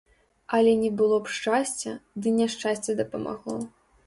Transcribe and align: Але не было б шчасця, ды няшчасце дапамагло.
Але 0.59 0.71
не 0.83 0.89
было 1.01 1.19
б 1.27 1.33
шчасця, 1.35 1.93
ды 2.23 2.27
няшчасце 2.41 2.91
дапамагло. 3.05 3.61